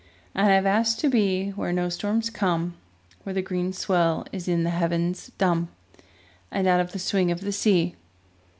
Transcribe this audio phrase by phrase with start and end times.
[0.33, 2.73] And I have asked to be Where no storms come,
[3.21, 5.67] Where the green swell is in the havens dumb,
[6.49, 7.93] And out of the swing of the sea.